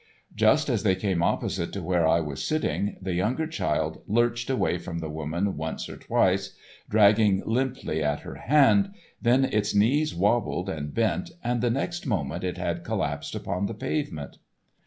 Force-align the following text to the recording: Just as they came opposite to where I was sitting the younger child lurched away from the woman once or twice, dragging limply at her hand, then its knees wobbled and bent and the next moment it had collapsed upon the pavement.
Just 0.33 0.67
as 0.67 0.81
they 0.81 0.95
came 0.95 1.21
opposite 1.21 1.71
to 1.73 1.83
where 1.83 2.07
I 2.07 2.21
was 2.21 2.43
sitting 2.43 2.97
the 2.99 3.13
younger 3.13 3.45
child 3.45 4.01
lurched 4.07 4.49
away 4.49 4.79
from 4.79 4.97
the 4.97 5.11
woman 5.11 5.55
once 5.57 5.87
or 5.87 5.95
twice, 5.95 6.55
dragging 6.89 7.43
limply 7.45 8.03
at 8.03 8.21
her 8.21 8.33
hand, 8.33 8.95
then 9.21 9.45
its 9.45 9.75
knees 9.75 10.15
wobbled 10.15 10.69
and 10.69 10.91
bent 10.91 11.29
and 11.43 11.61
the 11.61 11.69
next 11.69 12.07
moment 12.07 12.43
it 12.43 12.57
had 12.57 12.83
collapsed 12.83 13.35
upon 13.35 13.67
the 13.67 13.75
pavement. 13.75 14.39